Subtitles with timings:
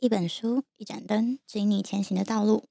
[0.00, 2.68] 一本书，一盏灯，指引你前行的道路。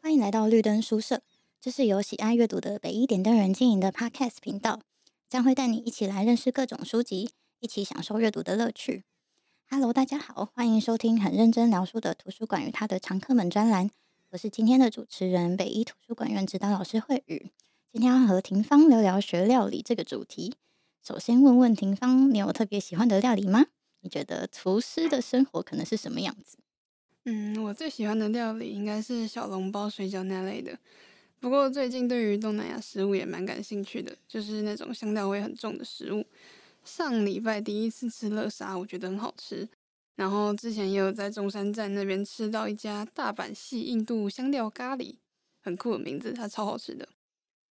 [0.00, 1.20] 欢迎来到绿灯书社，
[1.60, 4.80] 这是由喜爱阅读的北一点灯人经营的 Podcast 频道，
[5.28, 7.28] 将会带你一起来认识各种书籍，
[7.60, 9.04] 一起享受阅读的乐趣。
[9.68, 13.90] Hello，大家好，欢迎收听很认真聊书的图书馆与它的常客们专栏。
[14.30, 17.50] 我是今天的主持人，北一图书馆院指导老师慧宇。
[17.92, 20.54] 今天要和庭芳聊聊学料理这个主题。
[21.06, 23.66] 首先问问庭芳，你有特别喜欢的料理吗？
[24.04, 26.58] 你觉得厨师的生活可能是什么样子？
[27.24, 30.78] 嗯，我最喜欢的料理应该是小笼包、水饺那类的。
[31.40, 36.22] 不过最近对于东南亚食物也蛮感兴趣的，就是那种香料味很重的食物。
[36.84, 39.66] 上礼拜第一次吃乐沙，我觉得很好吃。
[40.16, 45.14] 然后之前也有在中山站那边吃到一家大阪系印度香料咖喱，
[45.62, 47.08] 很酷的名字，它超好吃的。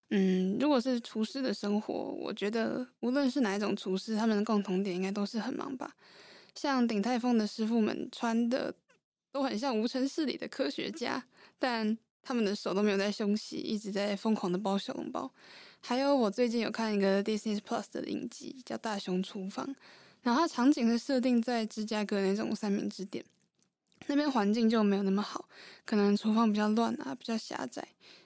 [0.09, 5.95] 嗯，如果是厨师的生活，我觉得无论是哪一种厨师，他们的共同点应该都是很忙吧。
[6.55, 8.73] 像鼎泰丰的师傅们穿的
[9.31, 11.23] 都很像无尘室里的科学家，
[11.57, 15.29] 但他们的手都没有在休息，一直在疯狂的包小笼包。
[15.81, 19.67] 还有我最近有看一个 Disney Plus 的影集，叫《大雄厨房》，
[20.21, 23.25] 然后它场景是设定在芝加哥那种三明治店，
[24.07, 25.49] 那边环境就没有那么好，
[25.83, 27.85] 可能厨房比较乱啊，比较狭窄，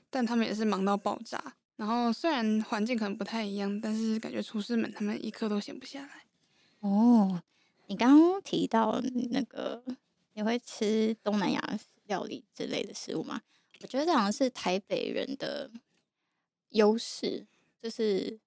[0.09, 1.55] 但他们也是忙到爆炸。
[1.77, 6.09] 然后虽然环境可能不太一样，但是感觉厨师们他们一刻都闲不下来。
[6.81, 7.41] 哦。
[7.87, 9.83] 你刚刚提到那个
[10.33, 13.41] 你会吃东南亚料理之类的食物吗？
[13.81, 15.69] 我觉得这好像是台北人的
[16.69, 17.45] 优势，
[17.81, 18.39] 就是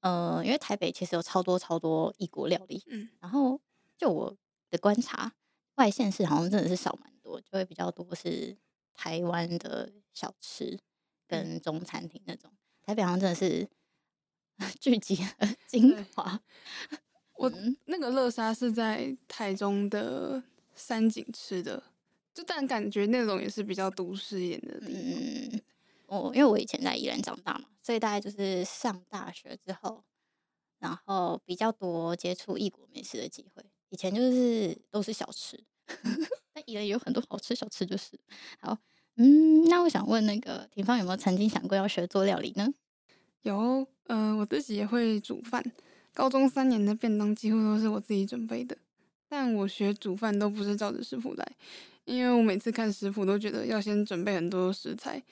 [0.00, 3.60] 呃，因为台北其实有超多超多异国料理，嗯，然后
[3.96, 4.36] 就我
[4.70, 5.34] 的观察，
[5.76, 8.56] 外县市好像真的是少蛮多，就会比较多是
[8.94, 10.78] 台湾的小吃
[11.26, 12.50] 跟中餐厅那种，
[12.82, 13.68] 台北好像真的是
[14.80, 16.40] 聚集了精华。
[17.38, 17.52] 我
[17.86, 20.42] 那个乐沙是在台中的
[20.74, 21.80] 山景吃的，
[22.34, 24.92] 就但感觉那种也是比较都市一点的地方。
[24.92, 25.60] 嗯，
[26.06, 30.02] 我因为我以前在宜兰长大嘛，所以大概就是上大学之后，
[30.80, 33.64] 然后比较多接触异国美食的机会。
[33.90, 35.58] 以前就是都是小吃，
[36.52, 38.18] 但宜兰也有很多好吃小吃，就是
[38.60, 38.76] 好。
[39.14, 42.68] 嗯，那我想问那个廷芳有没有曾经想过要学做料理呢？
[43.42, 45.62] 有，嗯、呃，我自己也会煮饭。
[46.18, 48.76] 高中三年的便当几乎都是我自己准备的，
[49.28, 51.52] 但我学煮饭都不是照着食谱来，
[52.06, 55.22] 因为我每次看食谱都觉得要先准备很多食材，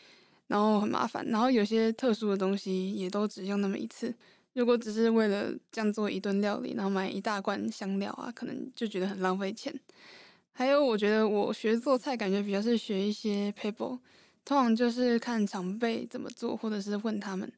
[0.46, 4.14] 然后很麻烦，然后有些特殊的东西也都只用那么一次。
[4.52, 9.74] 如果只是为了这样做一顿料理，然后买一大罐香料啊，可能就觉得很浪费钱。
[10.52, 13.98] 还有，我觉得我学做菜感觉比较是学一些 paper，，
[14.44, 17.52] 通常就是看长辈怎么做，或者是问他们。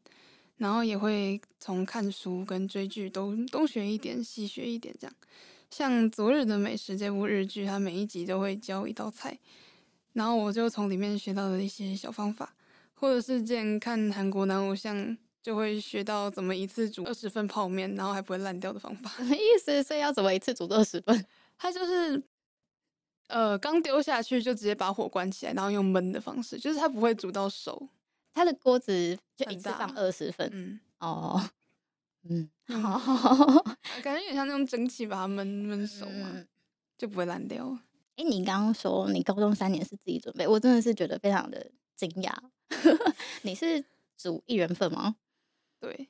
[0.59, 5.17] 然后也会从看书跟追剧都东学一点，西学一点，这样。
[5.71, 9.39] 像《昨日的美食》这部日剧，它每一集都会教一道菜，
[10.13, 12.55] 然后我就从里面学到了一些小方法。
[13.01, 19.09] 或者是之前看韩国男偶像，就会学到怎么一次煮二十份泡面，然后还不会烂掉的方法。
[19.19, 19.81] 什么意思？
[19.85, 21.25] 所以要怎么一次煮二十份？
[21.57, 22.21] 它就是，
[23.29, 27.89] 呃，刚丢下去就直接把火关起来，然后用焖的方式，就是它不会煮到熟。
[28.38, 31.50] 他的锅子就一次放二十份，嗯，哦，
[32.22, 32.97] 嗯，好，
[34.00, 36.47] 感觉有点像那种蒸汽把它焖焖熟嘛，嗯、
[36.97, 37.66] 就不会烂掉。
[38.15, 42.32] 哎、欸，你刚刚说你高中三年是自己准备，我真的是觉得非常的惊讶。
[43.43, 43.84] 你是
[44.16, 45.16] 煮一人份吗？
[45.81, 46.09] 对，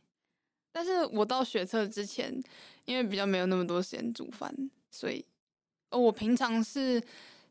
[0.70, 2.38] 但是我到学测之前，
[2.84, 4.54] 因为比较没有那么多时间煮饭，
[4.90, 5.24] 所以，
[5.88, 7.02] 哦，我平常是。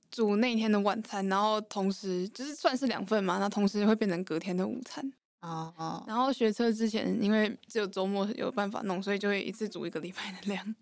[0.10, 5.14] 煮那天的晚餐，然后同时就是算是两份嘛，那同时会变成隔天的午餐。
[5.42, 6.04] 哦哦。
[6.08, 10.76] 然后学车之前，因为只有周末有办法弄，所以就会一次煮一个礼拜的量。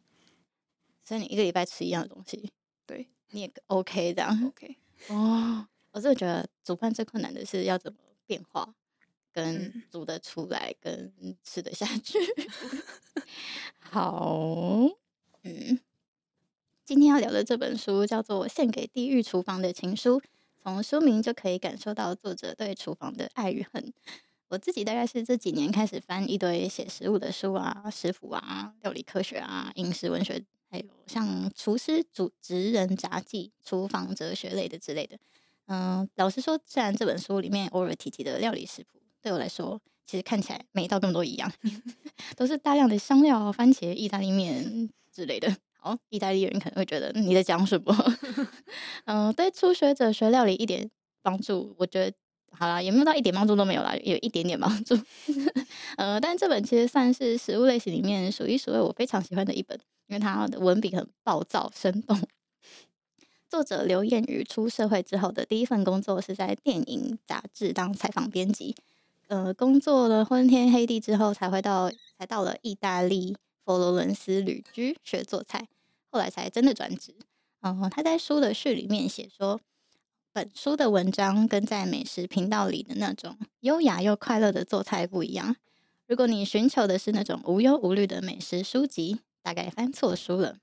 [1.03, 2.51] 所以你一个礼拜吃一样的东西，
[2.85, 4.45] 对，你也 OK 这样。
[4.47, 4.77] OK。
[5.09, 8.73] 哦，我真的觉得煮饭最困难的是要怎么变化，
[9.31, 11.13] 跟煮得出来，跟
[11.43, 12.17] 吃得下去。
[13.79, 14.79] 好，
[15.43, 15.79] 嗯。
[16.85, 20.19] 今天要聊的这本书叫做《献给地狱厨房的情书》，
[20.61, 23.91] 从书名就可以感受到作者对厨房的爱与恨。
[24.49, 30.39] 我自己大概是这几年开始翻一堆写食物的书啊、食谱啊、料理科学啊、饮食文学，
[30.69, 35.17] 还有像厨师主职人札记、厨房哲学类的之类的。
[35.65, 41.51] 嗯，老实说，虽然这本书里面偶尔提及的料理食谱，对我来说其实看起来每道根本都一样，
[42.37, 45.51] 都是大量的香料、番茄、意大利面之类的。
[45.85, 47.95] 哦，意大利人可能会觉得你在讲什么？
[49.05, 50.89] 嗯，对初学者学料理一点
[51.21, 52.11] 帮助，我觉得
[52.51, 54.97] 好啦，也没有到一点帮助都没有啦，有一点点帮助。
[55.97, 62.19] 呃，但这本其实算是食物类型里面数一数二我非常喜欢的一本，因为它的文笔很暴躁生动。
[63.47, 68.75] 作者刘彦宇出社会之后的第一份工作是在电影杂志当采访编辑。
[69.27, 75.67] 呃，工作了昏天黑地之后，才会到才到了意大利佛罗伦斯旅居学做菜，
[76.15, 77.13] 后来才真的转职。
[77.59, 79.59] 哦、呃，他在书的序里面写说，
[80.31, 85.57] 本书的文章跟在美食频道里的那种优雅又快乐的做菜不一样。
[86.07, 90.55] 如果你寻求的是那种无忧无虑的美食书籍，大概翻错书了。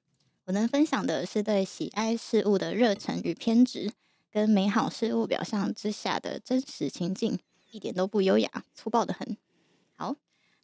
[0.47, 3.93] 我能分享的是对喜爱事物的热忱与偏执，
[4.31, 7.39] 跟美好事物表象之下的真实情境。
[7.73, 9.37] 一点都不优雅，粗暴的很。
[9.95, 10.17] 好，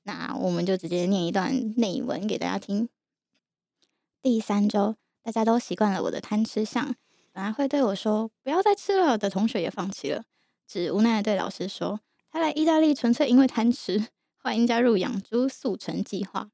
[0.05, 2.89] 那我们就直接念一段内文给大家听。
[4.21, 6.97] 第三周，大家都习惯了我的贪吃相，
[7.33, 10.25] 本来会对我说“不要再吃了”的同学也放弃了，
[10.67, 16.51] 只无奈地对老师说：“他来意大利纯粹因为贪吃，欢迎加入养猪速成计划。”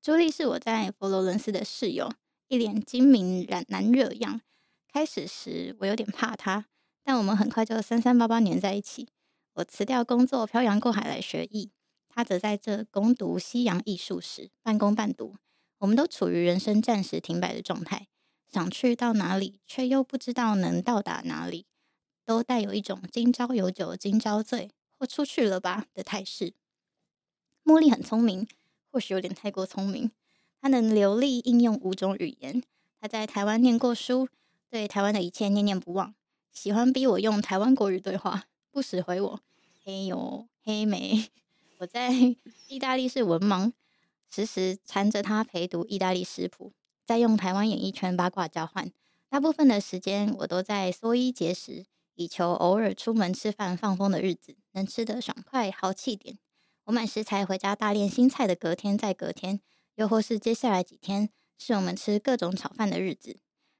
[0.00, 2.12] 朱莉是我在佛罗伦斯的室友，
[2.46, 4.40] 一脸精明染男热样。
[4.86, 6.66] 开始时我有点怕她，
[7.02, 9.08] 但我们很快就三三八八黏在一起。
[9.54, 11.72] 我辞掉工作，漂洋过海来学艺。
[12.08, 15.34] 他则在这攻读西洋艺术史，半工半读。
[15.82, 18.06] 我们都处于人生暂时停摆的状态，
[18.48, 21.66] 想去到哪里，却又不知道能到达哪里，
[22.24, 26.54] 都带有一种今朝有酒今朝醉，或出去了吧的态势。
[27.64, 28.46] 茉莉很聪明，
[28.92, 30.12] 或许有点太过聪明。
[30.60, 32.62] 她能流利应用五种语言。
[33.00, 34.28] 她在台湾念过书，
[34.70, 36.14] 对台湾的一切念念不忘，
[36.52, 38.44] 喜欢逼我用台湾国语对话。
[38.70, 39.40] 不时回我，
[39.82, 41.28] 嘿哟嘿没，
[41.78, 42.12] 我在
[42.68, 43.72] 意大利是文盲，
[44.32, 46.72] 时时缠着他陪读意大利食谱，
[47.04, 48.90] 再用台湾演艺圈八卦交换。
[49.28, 51.84] 大部分的时间我都在缩衣节食，
[52.14, 56.38] 以求偶尔出门吃饭放风的日子能吃得爽快豪气点。
[56.84, 59.60] 我买食材回家大练新菜的隔天再隔天，
[59.96, 61.28] 又或是接下来几天
[61.58, 63.38] 是我们吃各种炒饭的日子，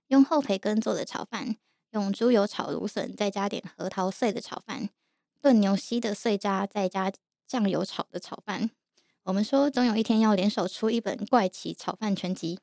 [0.08, 1.56] 用厚培根做的炒饭。
[1.92, 4.88] 用猪油炒芦笋，再加点核桃碎的炒饭；
[5.42, 7.12] 炖牛膝的碎渣，再加
[7.46, 8.70] 酱油炒的炒饭。
[9.24, 12.58] 我们说，总有一天要联手出一本怪奇炒饭全集。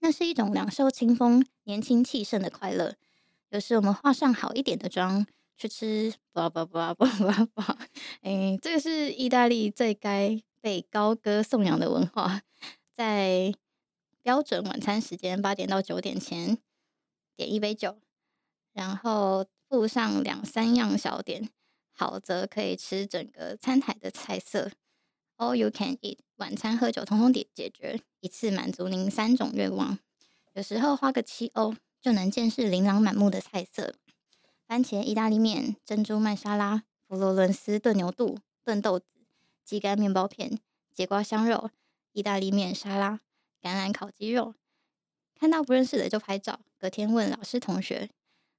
[0.00, 2.96] 那是一种两袖清风、年轻气盛的快乐。
[3.48, 5.26] 有时我们化上好一点的妆
[5.56, 7.62] 去吃，不不不不不不，
[8.20, 12.42] 哎，这个是意大利最该被高歌颂扬的文化。
[12.94, 13.54] 在
[14.20, 16.58] 标准晚餐时间八点到九点前，
[17.36, 17.96] 点一杯酒。
[18.74, 21.48] 然后附上两三样小点，
[21.92, 24.70] 好则可以吃整个餐台的菜色。
[25.36, 29.98] All you can eat，晚餐喝酒通通解解决，一次满足您三种愿望。
[30.52, 33.94] 有时候花个七欧就能见识琳琅满目的菜色：
[34.66, 39.06] 番茄意大利面、珍珠麦沙拉、佛罗伦斯炖牛肚、炖豆子、
[39.64, 40.58] 鸡肝面包片、
[40.94, 41.70] 节瓜香肉、
[42.12, 43.18] 意大利面沙拉、
[43.60, 44.54] 橄榄烤鸡肉。
[45.34, 48.08] 看到不认识的就拍照，隔天问老师同学。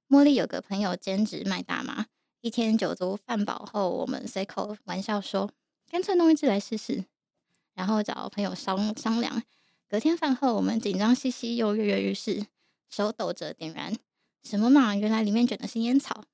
[0.08, 2.06] 茉莉有个朋友兼职卖大麻，
[2.42, 5.50] 一天酒足饭饱后，我们随口玩笑说
[5.90, 7.04] ：“干脆弄一支来试试。”
[7.74, 9.42] 然后找朋友商商量。
[9.88, 12.46] 隔天饭后，我们紧张兮兮又跃跃欲试，
[12.88, 13.94] 手抖着点燃。
[14.42, 14.96] 什么嘛？
[14.96, 16.24] 原来里面卷的是烟草。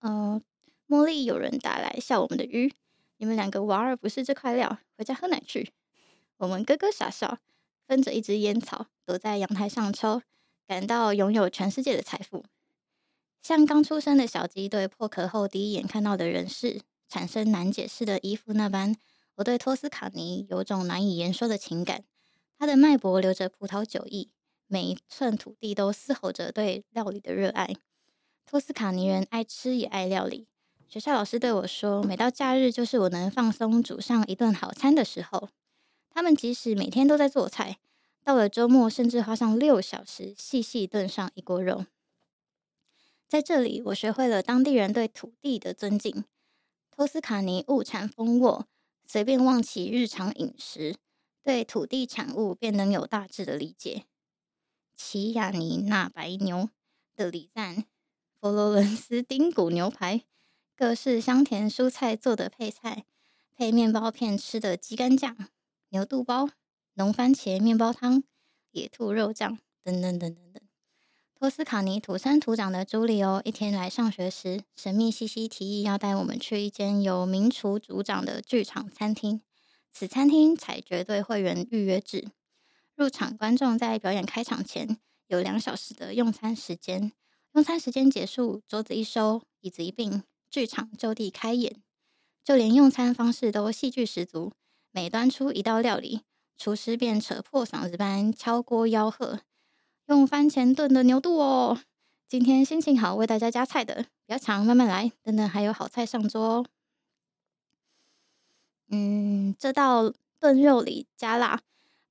[0.00, 0.42] 呃，
[0.88, 2.74] 茉莉有人打来笑我们的愚，
[3.16, 5.72] 你们两个娃儿不是这块料，回家喝奶去。
[6.36, 7.38] 我们咯咯傻笑，
[7.86, 10.22] 分着一支烟草，躲在阳台上抽。
[10.66, 12.42] 感到拥有全世界的财富，
[13.42, 18.96] 像刚出生的小鸡对破壳后第一眼看到的人世产生难解释的依附那般，
[19.36, 22.04] 我对托斯卡尼有种难以言说的情感。
[22.58, 24.30] 他的脉搏流着葡萄酒意，
[24.66, 27.74] 每一寸土地都嘶吼着对料理的热爱。
[28.46, 30.46] 托斯卡尼人爱吃也爱料理。
[30.88, 35.48] 学校老师对我说，每到假日就是我能放松煮上一顿好餐的时候。
[36.10, 37.78] 他们即使每天都在做菜。
[38.22, 41.84] 到了周末，甚至花上六小时细细炖上一锅肉。
[43.28, 46.24] 在这里，我学会了当地人对土地的尊敬。
[46.96, 48.68] 托斯卡尼物产丰沃，
[49.04, 50.94] 随便望其日常饮食，
[51.42, 54.04] 对土地产物便能有大致的理解。
[54.94, 56.70] 奇亚尼纳白牛
[57.16, 57.84] 的礼赞，
[58.38, 60.22] 佛罗伦斯丁骨牛排，
[60.76, 63.04] 各式香甜蔬菜做的配菜，
[63.56, 65.36] 配面包片吃的鸡肝酱，
[65.88, 66.50] 牛肚包。
[66.96, 68.22] 浓番茄面包汤、
[68.70, 70.63] 野兔肉酱等等等等等。
[71.36, 79.42] 托斯卡尼土生土长的朱利欧一天来上学时，神秘兮兮提议要带我们去一间由名厨主掌的剧场餐厅。
[79.92, 82.28] 此餐厅采绝对会员预约制，
[82.94, 87.12] 入场观众在表演开场前有两小时的用餐时间。
[87.52, 91.76] 用餐时间结束，桌子一收，椅子一并，剧场就地开演。
[92.42, 94.52] 就连用餐方式都戏剧十足，
[94.92, 96.22] 每端出一道料理。
[96.56, 99.40] 厨师便扯破嗓子般敲锅吆喝，
[100.06, 101.78] 用番茄炖的牛肚哦。
[102.28, 105.10] 今天心情好，为大家加菜的，比较长，慢慢来。
[105.22, 106.66] 等等，还有好菜上桌哦。
[108.88, 111.60] 嗯，这道炖肉里加辣，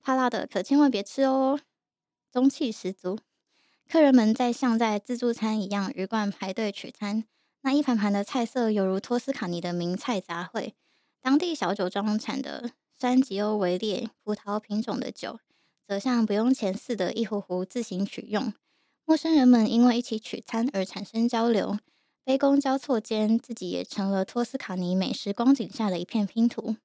[0.02, 1.60] 怕辣的可千万别吃哦。
[2.32, 3.20] 中气十足，
[3.88, 7.26] 客人们在像在自助餐一样鱼贯排队取餐。
[7.62, 10.74] 那一盘盘的菜色犹如托斯卡尼的名菜杂烩，
[11.22, 15.40] 当地小酒庄产的山吉欧维列葡萄品种的酒，
[15.88, 18.54] 则像不用钱似的，一壶壶自行取用。
[19.06, 21.78] 陌生人们因为一起取餐而产生交流，
[22.24, 26.78] 杯弓交错间，自己也成了托斯卡尼美食光景下的一片拼图。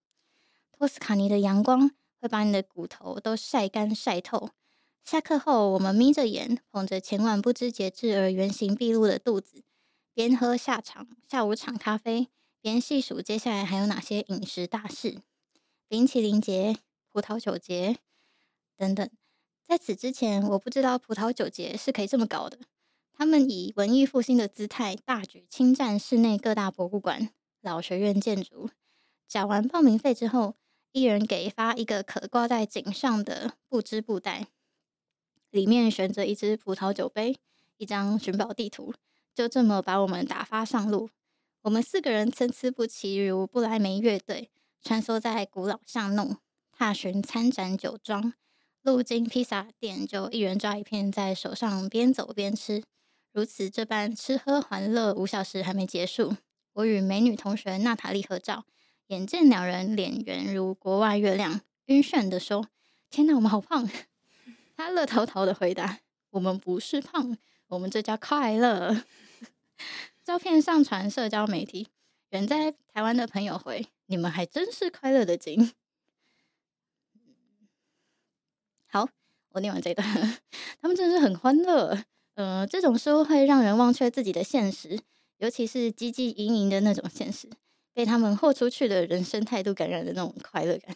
[0.76, 1.90] 托斯卡尼的阳光
[2.20, 4.50] 会把你的骨头都晒干晒透。
[5.04, 9.62] 下课后，我们眯着眼，捧着前晚不知节制而原形毕露的肚子。
[10.12, 12.28] 边喝下场下午场咖啡，
[12.60, 15.22] 边细数接下来还有哪些饮食大事：
[15.88, 16.76] 冰淇淋节、
[17.12, 17.96] 葡萄酒节
[18.78, 19.10] 等等。
[19.66, 22.58] 在此之前，我不知道葡萄酒节是可以这么搞的。
[23.12, 27.30] 他们以文艺复兴的姿态，大举侵占室内各大博物馆、
[27.60, 28.70] 老学院建筑。
[29.26, 30.54] 缴完报名费之后，
[30.92, 34.46] 一人给发一个可挂在颈上的布织布袋，
[35.50, 37.36] 里面悬着一只葡萄酒杯、
[37.76, 38.94] 一张寻宝地图。
[39.34, 41.10] 就这么把我们打发上路。
[41.62, 46.38] 我们四个人参差不齐，如不来梅乐队，穿梭在古老巷弄，
[46.72, 48.32] 踏寻参展酒庄。
[48.88, 52.82] 路经披萨店，就一人抓一片，在手上边走边吃。
[53.32, 56.34] 如此这般吃喝玩乐，五小时还没结束。
[56.72, 58.64] 我与美女同学娜塔莉合照，
[59.08, 62.70] 眼见两人脸圆如国外月亮，晕眩的说
[63.10, 63.86] ：“天哪，我们好胖！”
[64.74, 69.04] 她乐淘淘的回答：“我们不是胖，我们这叫快乐。
[70.24, 71.88] ”照片上传社交媒体，
[72.30, 75.72] 远在台湾的朋友回：“你们还真是快乐的紧。”
[78.90, 79.06] 好，
[79.52, 80.06] 我念完这一段，
[80.80, 81.98] 他们真的是很欢乐。
[82.34, 84.98] 呃，这种书会让人忘却自己的现实，
[85.38, 87.48] 尤其是汲汲营营的那种现实，
[87.92, 90.94] 被他们豁出去的人生态度感染的那种快乐感。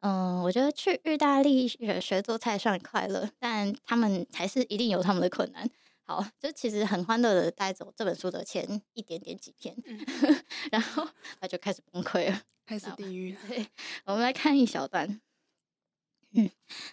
[0.00, 5.68] 嗯、呃，我觉得去意大利学学做菜算快乐，但他们还是一定有他们的困难。
[6.04, 10.00] 好，就其实很欢乐的带走这本书的前一点点几天，嗯、
[10.72, 11.06] 然后
[11.38, 13.36] 他就开始崩溃了，开始地狱。
[13.46, 13.66] 对，
[14.06, 15.20] 我们来看一小段。
[16.32, 16.50] 嗯，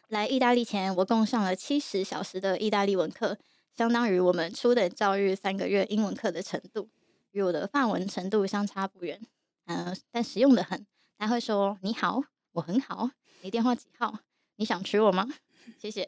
[0.07, 3.37] 来意大利前，我共上了七十小时的意大利文课，
[3.75, 6.89] 相当于我们初等教育三个月英文课的程度，
[7.31, 9.21] 与我的法文程度相差不远。
[9.65, 10.87] 嗯、但实用的很。
[11.19, 13.09] 他会说：“你好，我很好。
[13.41, 14.19] 你电话几号？
[14.55, 15.27] 你想娶我吗？”
[15.77, 16.07] 谢谢。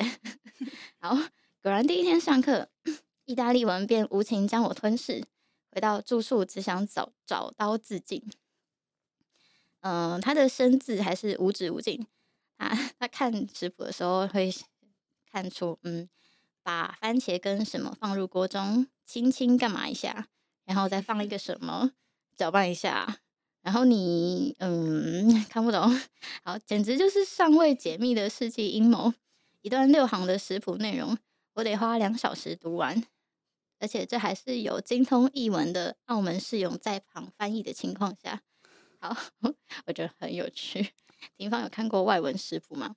[0.99, 1.15] 好。
[1.61, 2.69] 果然，第一天上课，
[3.25, 5.25] 意大利文便无情将我吞噬。
[5.71, 8.23] 回到住宿，只想找找刀自尽。
[9.81, 12.07] 嗯、他的生字还是无止无尽。
[12.59, 14.53] 他 他看食谱的时候会
[15.31, 16.07] 看出，嗯，
[16.61, 20.27] 把番茄跟什么放入锅中，轻轻干嘛一下，
[20.65, 21.93] 然后再放一个什么，
[22.35, 23.19] 搅拌一下，
[23.63, 25.89] 然后你嗯 看不懂。
[26.43, 29.13] 好，简直就是尚未解密的世纪阴谋。
[29.61, 31.17] 一段六行的食谱内容。
[31.53, 33.03] 我得花两小时读完，
[33.79, 38.41] 而且这还是有精通译文的澳门室友在旁翻译的情况下。
[39.01, 39.15] 好，
[39.85, 40.93] 我觉得很有趣。
[41.37, 42.95] 廷芳有看过外文食谱吗？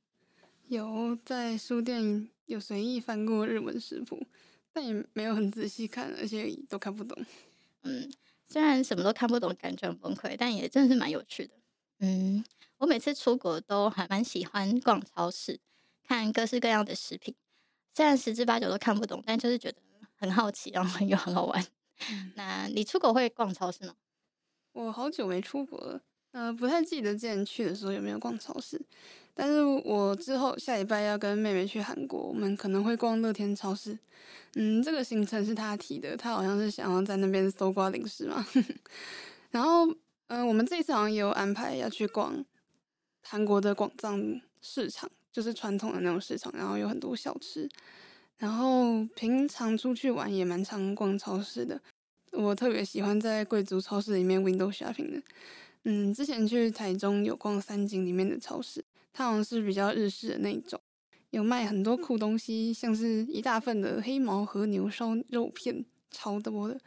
[0.68, 4.26] 有，在书店有随意翻过日文食谱，
[4.72, 7.24] 但也没有很仔细看，而且都看不懂。
[7.82, 8.10] 嗯，
[8.48, 11.54] 虽然什么都看不懂，感觉很崩溃，但也真的是蛮有趣的。
[11.98, 12.44] 嗯，
[12.78, 15.60] 我每次出国都还蛮喜欢逛超市，
[16.04, 17.34] 看各式各样的食品。
[17.94, 19.80] 虽然十之八九都看不懂，但就是觉得
[20.16, 21.66] 很好奇，然后又很好玩。
[22.10, 23.94] 嗯、 那你出国会逛超市吗？
[24.72, 26.02] 我好久没出国了，
[26.32, 28.80] 呃，不太记得之前去的时候有没有逛超市。
[29.34, 33.98] 但是我之后下礼拜要跟妹妹去韩国，我们可能会逛乐天超市。
[34.54, 38.46] 嗯，这个行程是他提的，他好像是想要在那边搜刮零食嘛。
[39.50, 39.86] 然后，
[40.26, 42.44] 嗯、我们这一次好像也有安排要去逛
[43.22, 45.10] 韩国的广藏市场。
[45.32, 47.66] 就是传统的那种市场，然后有很多小吃，
[48.36, 51.80] 然后平常出去玩也蛮常逛超市的。
[52.32, 55.22] 我特别喜欢在贵族超市里面 window shopping 的。
[55.84, 60.80] 嗯，之前去台中有逛三井里面的超市，它好像是比较日式的那一种，
[61.30, 66.80] 有卖很多酷东西，像是一大份的黑毛和牛烧肉片，超多的，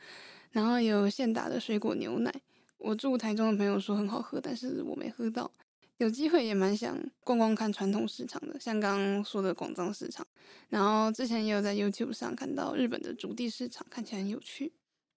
[0.52, 2.34] 然后有现打的水果牛奶。
[2.78, 5.52] 我住台中的朋友说很好喝，但是我没喝到。
[5.98, 10.28] 有机会也蛮想逛逛看传统市场的，像刚刚说的广藏市场，
[10.70, 14.74] 然后之前也有在 YouTube 上看到日本的竹地市场，看起来很有趣。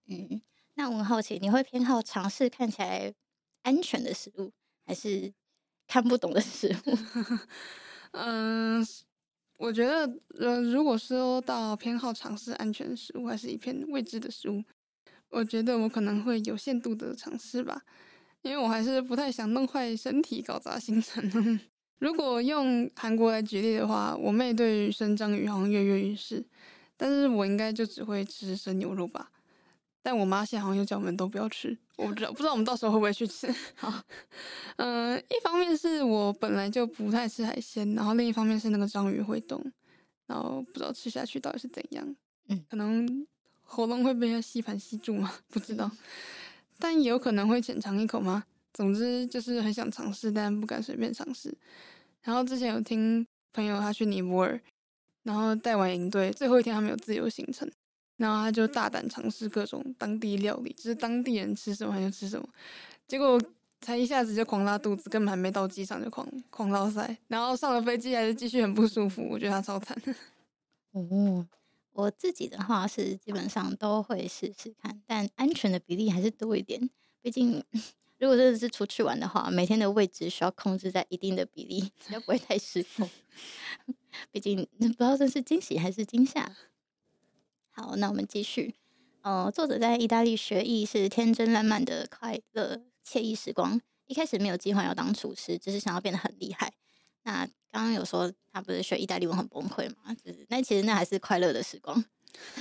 [0.06, 0.40] 嗯，
[0.75, 3.12] 那我很好奇，你会偏好尝试看起来
[3.62, 4.53] 安全的食物，
[4.87, 5.33] 还是
[5.87, 6.99] 看不懂的食物？
[8.12, 8.87] 嗯，
[9.59, 14.62] 我觉得，呃，如果说到偏好尝试安全食物，还是一片未知的食物，
[15.29, 17.83] 我觉得我可能会有限度的尝试吧，
[18.43, 21.23] 因为我还是不太想弄坏身体，搞砸行程。
[21.99, 26.47] 如果用韩国来举例的话，我妹对于生章鱼好像跃跃欲试，
[26.97, 29.33] 但是我应该就只会吃生牛肉吧。
[30.02, 33.52] 但我妈现在好像又叫我们都不要吃，我不知道，不知道我们到时候会不会去吃。
[33.76, 33.93] 好，
[34.76, 39.62] 嗯、呃，一方面是我本来就不太吃海鲜，然后另一方面是那个章鱼会动，
[40.26, 42.17] 然后不知道吃下去到底是怎样。
[42.49, 43.26] 嗯，可能
[43.62, 45.33] 喉咙会被它吸盘吸住吗？
[45.50, 45.90] 不知道，
[46.78, 48.45] 但也有可能会浅尝一口吗？
[48.73, 51.52] 总之就是很想尝试，但不敢随便尝试。
[52.23, 54.61] 然后之前有听朋友他去尼泊尔，
[55.25, 57.69] 然后带完营队最后一天他们有自由行程，
[58.18, 62.46] 然后他就大胆尝试各种当地料理，就是当地人吃什么他就吃什么。
[63.06, 63.40] 结果
[63.80, 69.26] 才一下子就狂拉肚子，根本还没到机场就狂狂拉塞，然后上了飞机还是继续很不舒服。
[69.30, 69.96] 我觉得他超惨。
[70.92, 71.46] 哦，
[71.92, 76.90] 我自己的话是基本上都会试试看，但安全的比例还是多一点，
[77.22, 77.64] 毕竟。
[78.18, 83.08] 如果真的是出去玩的话，每天的位置需要控制在一定的比例， 比较不会太失控。
[84.32, 86.56] 毕竟不知道这是惊喜还是惊吓。
[87.80, 88.75] 好，那我们继续。
[89.23, 93.80] 呃，作者在意大利学艺是天真烂漫的快乐惬意时光。
[94.06, 96.73] 一开始没有计划要当厨师，只是想要变得很厉害。
[97.23, 100.12] 那刚刚有说他不是学意大利文很崩溃吗？
[100.25, 102.04] 就是那其实那还是快乐的时光。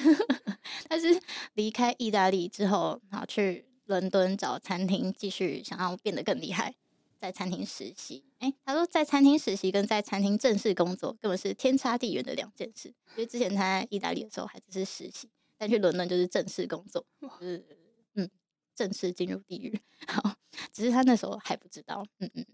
[0.87, 1.19] 但是
[1.55, 3.65] 离开意大利之后，然后去。
[3.87, 6.75] 伦敦找餐厅，继续想要变得更厉害，
[7.19, 8.23] 在餐厅实习。
[8.39, 12.89] 哎、欸，他说在餐厅实习跟在餐厅正式工作根本是天差地远的两件事。
[12.89, 17.65] 因为之前他在意大利的时候还只是实习，但去伦敦就是正式工作，就是
[18.13, 18.29] 嗯，
[18.75, 19.79] 正式进入地狱。
[20.07, 20.35] 好，
[20.71, 22.05] 只是他那时候还不知道。
[22.19, 22.45] 嗯嗯。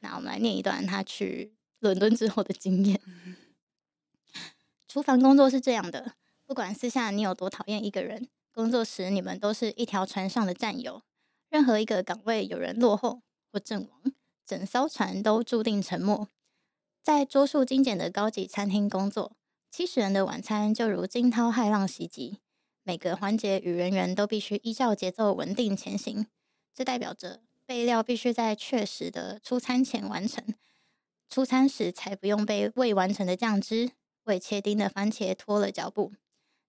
[0.00, 3.00] 那我们来念一段他去伦敦之后的经验。
[4.86, 6.14] 厨房工作是这样的，
[6.46, 8.28] 不管私下你有多讨厌一个人。
[8.52, 11.02] 工作时，你们都是一条船上的战友。
[11.48, 14.12] 任何一个岗位有人落后或阵亡，
[14.46, 16.28] 整艘船都注定沉没。
[17.02, 19.36] 在桌数精简的高级餐厅工作，
[19.70, 22.40] 七十人的晚餐就如惊涛骇浪袭击，
[22.82, 26.26] 每个环节与人员都必须依照节奏稳定前行。
[26.74, 30.44] 这代表着备料必须在确实的出餐前完成，
[31.28, 33.92] 出餐时才不用被未完成的酱汁、
[34.24, 36.12] 未切丁的番茄拖了脚步。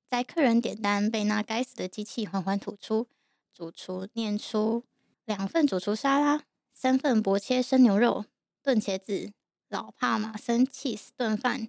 [0.09, 3.07] 在客人点单被那该死的机器缓缓吐出，
[3.53, 4.83] 主厨念出
[5.25, 6.43] 两份主厨沙拉、
[6.81, 8.23] 三份薄切生牛肉、
[8.63, 9.33] 炖茄子、
[9.67, 11.67] 老帕玛森 cheese 炖饭、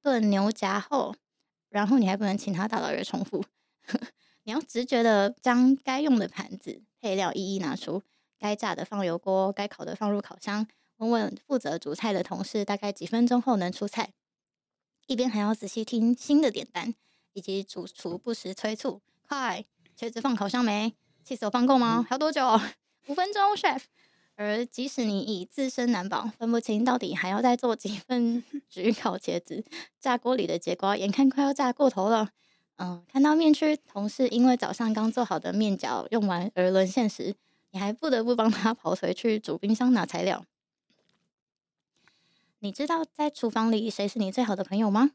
[0.00, 1.16] 炖牛夹后，
[1.68, 3.44] 然后你还不能请他大老远重复，
[4.44, 8.04] 你要直觉的将该用的盘子配料一一拿出，
[8.38, 10.64] 该炸的放油锅，该烤的放入烤箱，
[10.98, 14.12] 问问负责煮菜的同事大概几分钟后能出菜，
[15.08, 16.94] 一边还要仔细听新的点单。
[17.32, 19.64] 以及主厨不时催促：“快，
[19.98, 20.94] 茄子放烤箱没？
[21.24, 22.06] 起司放够吗？
[22.08, 22.40] 还要多久？
[23.08, 23.82] 五分钟，chef。”
[24.36, 29.64] 而即使你已自身难保，分不清到底还要再做几份 焗烤茄子，
[30.00, 32.30] 炸锅里的节瓜眼看快要炸过头了。
[32.76, 37.36] 嗯，看到面区同事因为早上刚做好的面饺用完而沦陷时，
[37.70, 40.44] 你还不得不帮他跑腿去煮冰箱拿材料。
[42.58, 45.12] 你知道在厨房里谁是你最好的朋友吗？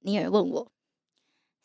[0.00, 0.72] 尼尔问我。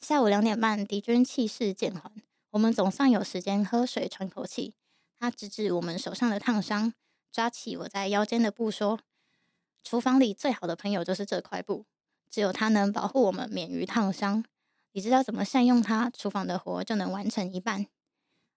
[0.02, 2.12] 下午两点半，敌军气势渐缓，
[2.52, 4.74] 我们总算有时间喝水喘口气。
[5.20, 6.94] 他指指我们手上的烫伤，
[7.32, 9.00] 抓起我在腰间的布说
[9.84, 11.86] ：“厨房里最好的朋友就是这块布，
[12.30, 14.46] 只有它能保护我们免于烫伤。
[14.92, 17.88] 你知道怎么善用它，厨房的活就能完成一半。”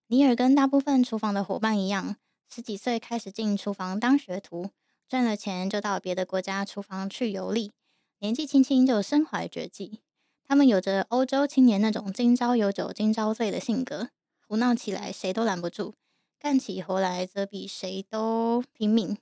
[0.08, 2.16] 尼尔跟大部分厨房的伙伴一样，
[2.48, 4.70] 十几岁开始进厨房当学徒，
[5.08, 7.72] 赚了钱就到别的国家厨房去游历，
[8.18, 10.00] 年纪轻轻就身怀绝技。
[10.44, 14.10] 他们有着欧洲青年那种今朝有酒今朝醉的性格，
[14.48, 15.94] 胡闹起来谁都拦不住，
[16.40, 19.18] 干起活来则比谁都拼命。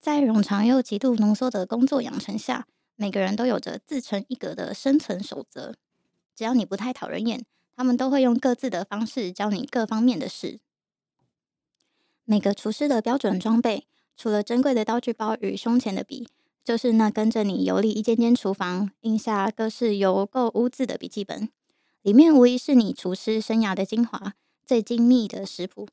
[0.00, 5.76] 在冗长又极度浓缩的工作养成下，每个人都有着自成一格的生存守则。
[6.34, 7.44] 只要你不太讨人厌，
[7.76, 10.58] 他们都会用各自的方式教你各方面的事。
[12.24, 16.26] 每个厨师的标准装备，除了珍贵的刀具包与胸前的笔。
[16.64, 21.48] 就是那跟着你游历一间间厨房，印下各式油垢污渍的笔记本，
[22.02, 24.34] 里面无疑是你厨师生涯的精华，
[24.66, 25.88] 最精密的食谱。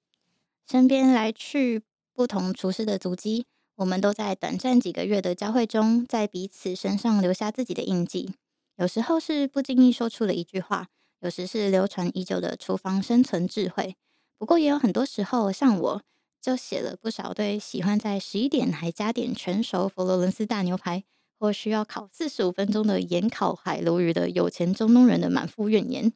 [0.69, 8.33] 身边来去不同厨师的足迹，我们都在短暂几个月的交汇中，在彼此身上留下自己的印记。
[8.77, 10.87] 有时候是不经意说出了一句话，
[11.19, 13.95] 有时是流传已久的厨房生存智慧。
[14.37, 16.01] 不过也有很多时候，像我。
[16.41, 21.03] 就写了不少对喜欢在十一点还加点全熟佛罗伦斯大牛排
[21.39, 26.13] 或需要烤四十五分钟的盐烤海鲈鱼的有钱中东人的满腹怨言。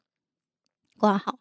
[1.00, 1.40] 挂号，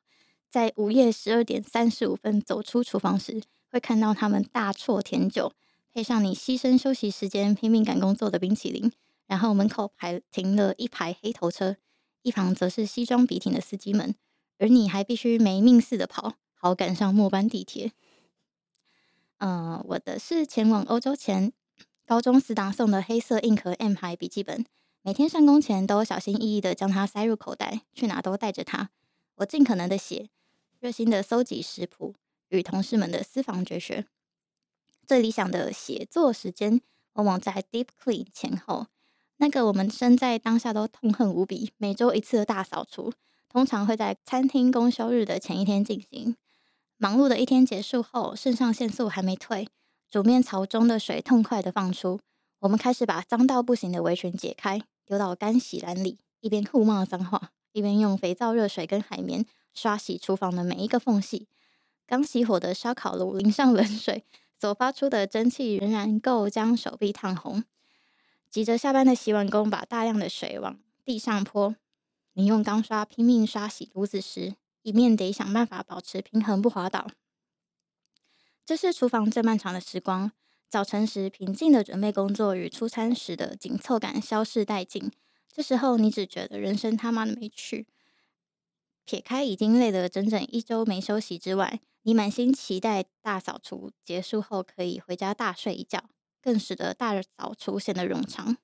[0.51, 5.53] 在午夜十二点三十五分走出厨房时，会看到他们大啜甜酒，
[5.93, 8.91] 配上你牺牲休息时间拼命赶工作的冰淇淋，
[9.27, 11.77] 然后门口排停了一排黑头车，
[12.23, 14.15] 一旁则是西装笔挺的司机们，
[14.59, 17.93] 而你还必须没命似的跑，好赶上末班地铁。
[19.41, 21.53] 嗯、我的是前往欧洲前，
[22.07, 24.65] 高中死党送的黑色硬壳 M 牌笔记本，
[25.03, 28.89] 每天上工前都小心翼翼的将它塞入口袋，去哪都带着它。
[29.37, 30.31] 我尽可能的写，
[30.81, 32.15] 热心的搜集食谱
[32.51, 34.07] 与同事们的私房绝学。
[35.05, 36.81] 最理想的写作时间，
[37.15, 38.87] 往往在 Deep Clean 前后。
[39.39, 43.13] 那个我们身在当下都痛恨无比，每周一次的大扫除，
[43.49, 46.37] 通常会在餐厅公休日的前一天进行。
[46.97, 49.69] 忙碌的一天结束后，肾上腺素还没退，
[50.09, 52.21] 煮面槽中的水痛快的放出，
[52.61, 57.51] 我们开始把脏到不行的围裙解开，丢到干洗篮里，一边互骂脏话。
[57.73, 59.45] 一边用肥皂、热水跟海绵
[59.79, 61.47] 刷洗厨房的每一个缝隙，
[62.05, 64.25] 刚熄火的烧烤炉淋上冷水，
[64.59, 67.63] 所发出的蒸汽仍然够将手臂烫红。
[68.51, 71.77] 急着下班的洗碗工把大量的水往地上泼，
[72.33, 77.07] 你用钢刷拼命刷洗炉子时，一面得想办法保持平衡不滑倒。
[78.67, 80.33] 这是厨房最漫长的时光，
[80.69, 85.13] 早晨时平静的准备工作与出餐时的紧凑感消逝殆尽。
[85.53, 87.87] 这时候，你只觉得人生他妈的没趣。
[89.09, 96.05] 撇开已经累了整整一周没休息之外，你满心期待大扫除结束后可以回家大睡一觉，
[96.43, 98.59] 更使得大扫除显得冗长。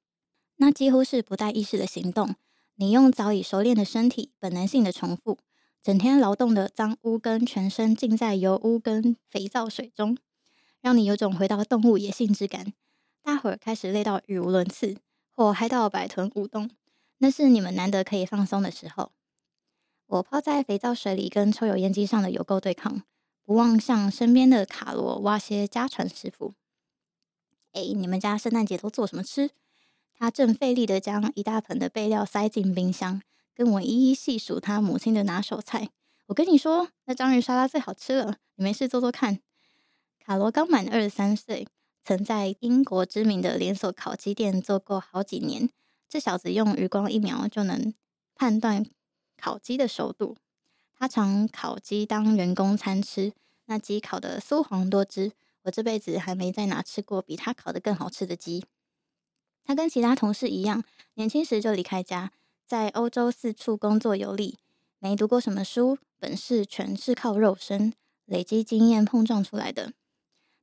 [0.57, 2.35] 那几乎是不带意识的行动，
[2.75, 5.39] 你用早已熟练的身体本能性的重复，
[5.83, 10.19] 整天劳动的脏污跟全身浸在油污跟肥皂水中，
[10.83, 12.75] 让你有种回到动物野性之感。
[13.23, 14.99] 大伙儿开始累到语无伦次，
[15.31, 16.69] 或嗨到摆臀舞动。
[17.17, 19.11] 那是你们难得可以放松的时候。
[20.15, 23.03] 我泡在肥皂水里，跟抽油烟机上的油垢对抗，
[23.43, 26.55] 不忘向身边的卡罗挖些家传食谱。
[27.73, 29.51] 哎，你们家圣诞节都做什么吃？
[30.17, 33.21] 他正费力的将一大盆的备料塞进冰箱，
[33.57, 35.89] 跟我一一细数他母亲的拿手菜。
[36.27, 39.41] 我跟你说，那章鱼沙拉最好吃了，你没事做做看。
[40.25, 41.67] 卡罗刚满二十三岁，
[42.05, 45.69] 曾在英国知名的连锁烤鸡店做过好几年。
[46.09, 47.93] 这小子用余光一瞄就能
[48.37, 48.87] 判断
[49.37, 50.37] 烤鸡的熟度。
[50.99, 53.33] 他常烤鸡当员工餐吃，
[53.67, 55.33] 那鸡烤得酥黄多汁。
[55.63, 58.65] 我这辈子还没在哪吃过比他烤得更好吃的鸡。
[59.65, 62.33] 他跟其他同事一样，年轻时就离开家，
[62.67, 64.59] 在欧洲四处工作游历，
[64.99, 67.95] 没读过什么书，本事全是靠肉身
[68.27, 69.93] 累积经验碰撞出来的。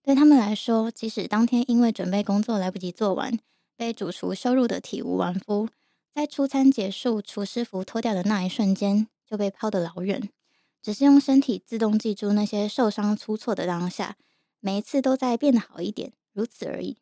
[0.03, 3.39] 对他们来说，即使当天因为准备工作来不及做完。
[3.75, 5.67] 被主厨羞辱的体无完肤，
[6.13, 10.29] 在出餐结束、厨师服脱掉的那一瞬间，就被抛得老远。
[10.81, 14.17] 只是用身体自动记住那些受伤出错的当下，
[14.59, 16.97] 每一次都在变得好一点，如此而已。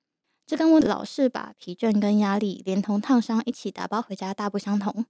[0.46, 5.06] 这跟我老是把疲倦跟压力连同烫伤一起打包回家大不相同。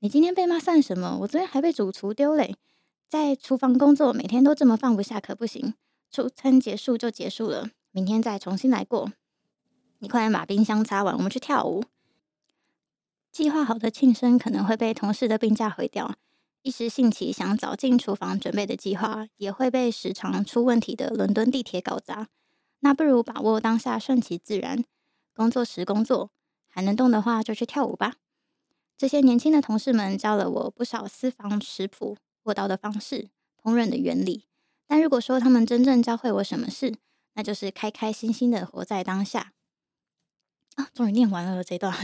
[0.00, 1.18] 你今天被骂算什么？
[1.20, 2.56] 我昨天还被主厨丢嘞。
[3.08, 5.74] 在厨房工作，每天都这么放不下可不行。
[6.10, 9.12] 出餐结束就结束了，明天再重新来过。
[10.00, 11.84] 你快点把冰箱擦完，我们去跳舞。
[13.36, 16.16] 计划好的庆生可能会被同事的病假毁掉，
[16.62, 22.28] 一时兴起想早进厨房准备的计划也会被时常出问题的伦敦地铁搞砸。
[22.80, 24.82] 那不如把握当下，顺其自然。
[25.34, 26.30] 工作时工作，
[26.66, 28.14] 还能动的话就去跳舞吧。
[28.96, 33.28] 这些年轻的同事们教了我不少私房食谱、握刀的方式、
[33.62, 34.44] 烹饪的原理。
[34.86, 36.94] 但如果说他们真正教会我什么事，
[37.34, 39.52] 那就是开开心心的活在当下。
[40.76, 41.94] 啊，终于念完了这段。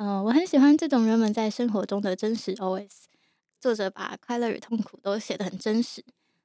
[0.00, 3.04] 嗯、呃，我很喜欢这种人们在生活中的真实 OS。
[3.60, 6.02] 作者把快乐与痛苦都写得很真实。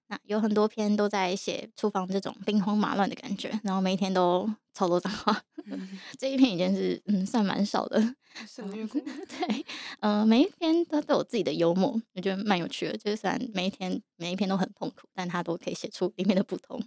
[0.08, 5.42] 那有很多篇都在写厨房这种兵荒马乱的感觉，然后每一天都超多脏话。
[5.68, 8.16] 嗯、 这一篇已经是嗯算蛮少的。
[8.46, 9.00] 省略过。
[9.40, 9.66] 对，
[10.02, 12.98] 嗯、呃，每一篇都都有自己的幽默，我觉得蛮有趣的。
[12.98, 16.84] 就是虽然每一天每一篇都很痛苦，但他都可以写出里面的不同。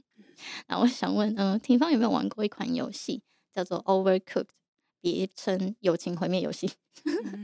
[0.66, 3.22] 那我想问，嗯、呃，廷芳有没有玩过一款游戏？
[3.54, 4.44] 叫做 Overcooked，
[5.00, 6.70] 别称友情毁灭游戏。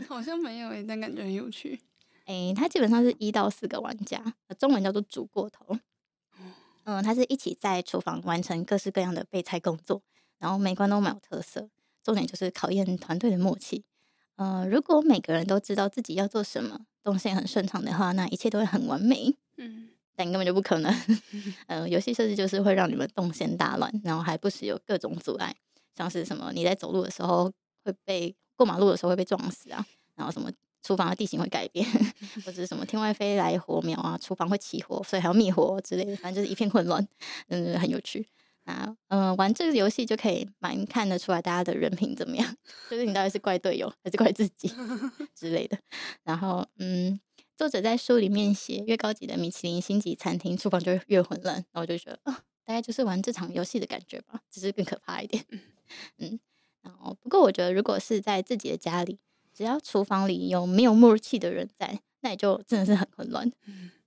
[0.08, 1.80] 好像没有诶，但感觉很有趣。
[2.26, 5.78] 诶、欸，它基本上是一到四个玩家，中文叫做煮过头。
[6.84, 10.02] 嗯，它是一起在厨房完成各式各样的备菜工作，
[10.38, 11.68] 然后每关都蛮有特色。
[12.02, 13.84] 重点就是考验团队的默契。
[14.36, 19.34] 呃，如果每个人都知道自己要做什么，动线很顺畅的话，那一切都会很完美。
[19.56, 20.92] 嗯，但根本就不可能。
[21.68, 25.54] 呃，游戏设计就是会让你们动线大乱，然后还不时有各种阻碍。
[25.94, 26.52] 像是什么？
[26.52, 27.52] 你在走路的时候
[27.84, 30.50] 会被过马路的时候会被撞死啊，然后什么
[30.82, 31.86] 厨房的地形会改变，
[32.44, 37.06] 或者是什么天外飞来火苗啊，厨房会起火，所以还要灭火之类的，反正就是一片混乱，
[37.48, 38.26] 嗯，很有趣。
[38.64, 42.56] 啊，嗯，玩这个游戏就可以蛮看得出来大家的人品怎么样，
[42.88, 44.72] 就是你到底是怪队友还是怪自己
[45.36, 45.76] 之类的。
[46.22, 47.20] 然后，嗯，
[47.58, 52.32] 作者在书里面写，越高级的米其林星级餐厅厨房就越混乱，然后我就觉得，哦，
[52.64, 55.44] 大概就是玩这场游戏的感觉吧，只是更可怕一点。
[56.18, 56.38] 嗯，
[56.82, 59.18] 然后不过我觉得，如果是在自己的家里，
[59.52, 63.50] 只要厨房里有没有默契的人在，那也就真的是很混乱。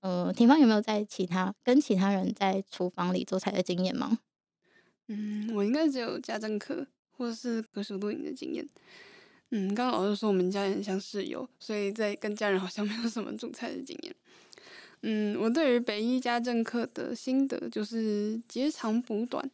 [0.01, 4.19] 嗯，廷芳有没有在其他跟其他人在厨房里做菜的经验吗？
[5.07, 8.67] 嗯，我应该只有家政课或者是隔宿露营的经验。
[9.51, 14.15] 嗯，刚刚老师说我们家也很像室友，所以在跟家人好像没有什么煮菜的经验。
[15.03, 19.49] 嗯，我对于北一家政课的心得就是截长补短。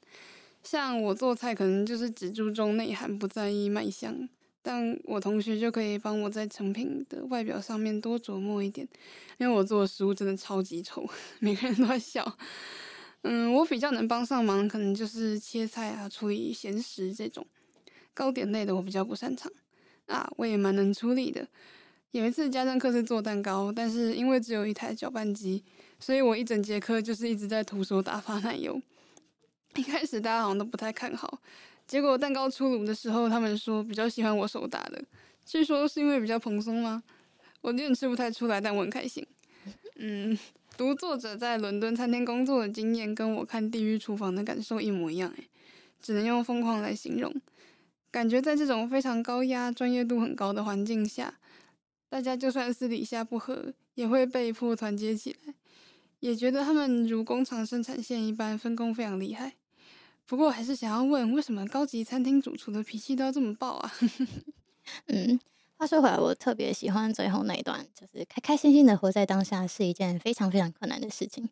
[0.63, 4.27] 像我做菜可能就是只注重内涵，不在意卖相，
[4.61, 8.87] 但我同学就可以帮我在成品的外表上面多琢磨一点，
[9.37, 11.05] 因为我做的食物真的超级丑，
[11.39, 12.37] 每个人都在笑。
[13.23, 17.45] 嗯，我比较能帮上忙，可能就是切菜啊、处理咸食这种
[18.13, 19.51] 糕点类的，我比较不擅长
[20.07, 20.29] 啊。
[20.37, 21.47] 我也蛮能处理的。
[22.11, 25.63] 有一次家政课是做蛋糕，但是因为只有一台搅拌机，
[25.99, 28.81] 所以我一整节课就是一直在徒手打发奶油。
[29.75, 31.39] 一开始大家好像都不太看好，
[31.87, 35.03] 结果蛋糕出炉的时候，他们说比较喜欢我手打的，
[35.45, 37.01] 据说是因为比较蓬松吗？
[37.61, 39.25] 我有点吃不太出来，但我很开心。
[39.95, 40.37] 嗯。
[40.75, 45.47] 读作者在伦敦餐厅工作的经验，跟我看《地狱厨房》的感受一模一样，诶，
[46.01, 47.31] 只能用疯狂来形容。
[48.09, 51.35] 感觉在这种非常高压、专业度很高的环境下，
[52.09, 55.53] 大家就算私底下不和，也会被迫团结起来。
[56.19, 59.53] 也觉得他们如工厂生产线一般，分工非常厉害。
[60.27, 63.91] 不过，还是想要问，为什么高级餐厅主厨的脾气都要这么爆啊？
[65.07, 65.39] 嗯。
[65.75, 71.49] 话说回来，我特别喜欢最后那一段，就是开开心心的活在当下是一件非常非常困难的事情。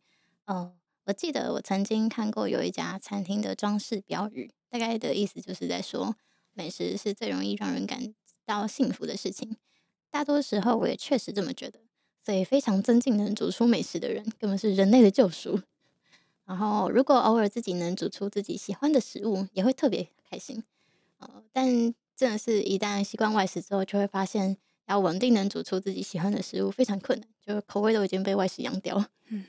[0.48, 6.16] 哦，我记得我曾经看过有一家餐厅的装饰标语，大概的意思就是在说，
[6.54, 8.14] 美食是最容易让人感
[8.46, 9.58] 到幸福的事情。
[10.10, 11.82] 大多时候，我也确实这么觉得，
[12.24, 15.60] 所以非常尊敬能煮出美食的人，根本是人类的救赎。
[16.52, 20.62] 然后，如果偶尔自己能煮出自己喜欢的食物，也会特别开心。
[21.20, 21.66] 呃，但
[22.14, 29.02] 真的是一旦习惯外食之后，就会发现要稳定能煮出自己喜欢的食物非常困难，就口味都已经被外食养掉。
[29.30, 29.46] 嗯，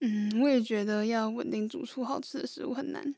[0.00, 3.14] 嗯，我也觉得要稳定煮出好吃的食物很难。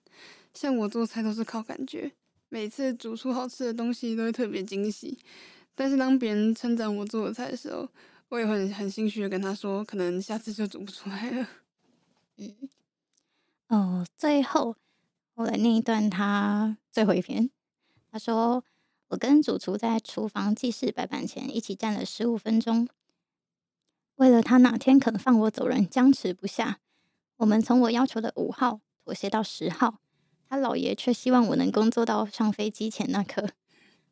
[0.55, 2.13] 像我做菜都是靠感觉，
[2.49, 5.19] 每次煮出好吃的东西都会特别惊喜。
[5.75, 7.89] 但是当别人称赞我做的菜的时候，
[8.29, 11.49] 我也会很很心虚的跟他说，可能下次就煮不出来了。
[12.37, 12.57] 嗯，
[13.69, 14.77] 哦，最后。
[15.35, 17.51] 我来念一段他最后一篇。
[18.11, 18.63] 他说
[19.09, 22.87] ：“我跟主厨在厨房记事白板前一起站了十五分钟，
[24.17, 26.81] 为了他哪天肯放我走人，僵持不下。
[27.39, 30.01] 我们从我要求的五号妥协到十号，
[30.47, 33.49] 他老爷却希望我能工作到上飞机前那刻。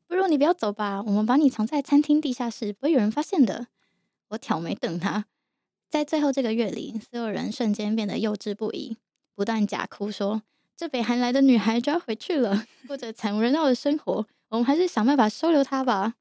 [0.07, 3.69] 不如你不要走吧，我们把你藏在餐厅地下室，不会有人发现的。”
[4.29, 5.27] 我挑眉瞪他。
[5.91, 8.97] 在最后这个月里，所有人瞬间变得幼稚不已，
[9.35, 10.43] 不断假哭说。
[10.77, 14.25] 这北韩来的女孩就要回去了，过着惨无人道的生活。
[14.51, 16.15] 我们还是想办法收留她吧。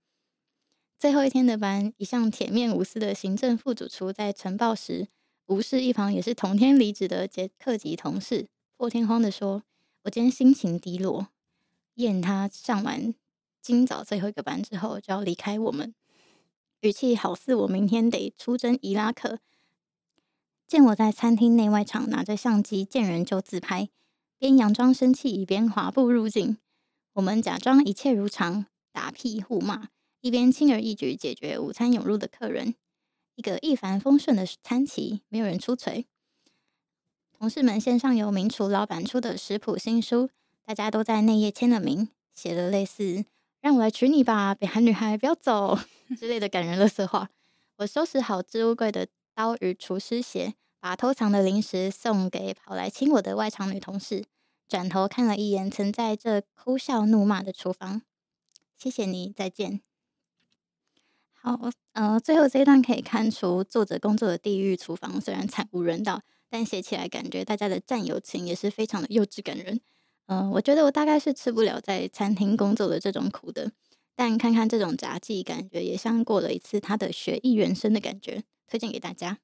[0.98, 5.08] 最后一天的班，一向铁面无私的行政副主厨在晨报时，
[5.46, 9.62] 无视一旁也是同天离职的杰克级同事，破天荒的说
[10.04, 11.28] ：“我今天心情低落。”
[11.96, 13.14] 验他上完
[13.62, 15.94] 今早最后一个班之后就要离开我们，
[16.82, 19.40] 语气好似我明天得出征伊拉克。
[20.70, 23.90] 见我在餐厅内外场拿着相机，见人就自拍。
[24.38, 26.60] 边佯装生气，一边滑步入镜。
[27.14, 29.88] 我们假装一切如常，打屁互骂，
[30.22, 32.76] 一边轻而易举解决午餐涌入的客人。
[33.34, 36.06] 一个一帆风顺的餐期，没有人出锤。
[37.36, 40.30] 同事们线上由名厨老板出的食谱新书，
[40.64, 43.26] 大家都在内页签了名，写了类似
[43.60, 45.80] “让我来娶你吧，北韩女孩不要走”
[46.16, 47.32] 之类的感人垃圾话。
[47.78, 49.08] 我收拾好置物柜的
[49.40, 50.56] 刀与厨师鞋。
[50.82, 54.26] 把偷藏的零食送给跑来亲我的外场女同事，
[54.68, 58.02] 转头看了一眼曾在这哭笑怒骂的厨房。
[58.78, 59.82] 谢谢你，再见。
[61.34, 69.80] 好，呃，最后这一段可以看出作者工作的地狱厨房虽然惨无人道，但写起来感觉大家的战友情也是非常的幼稚感人。
[70.28, 73.72] 嗯、我觉得我大概是吃不了在餐厅工作的这种苦的，
[74.16, 79.40] 但看看这种杂技，感觉也像过了一次他的学艺人生的感觉，推荐给大家。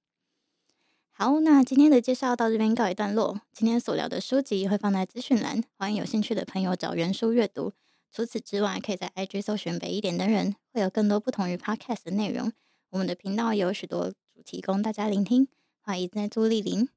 [1.11, 3.41] 好，那今天的介绍到这边告一段落。
[3.51, 7.71] 今天所聊的书籍会放在资讯栏，欢迎有兴趣的朋友找原书阅读。
[8.11, 12.51] 除此之外，可以在 IG 搜寻北一点的人，会有更多不同于 Podcast 的内容。
[12.89, 15.47] 我们的频道有许多主题供大家聆听。
[15.81, 16.89] 欢迎在朱莅临。